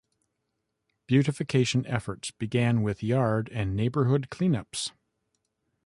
[1.05, 4.93] Beautification efforts began with yard and neighborhood cleanups.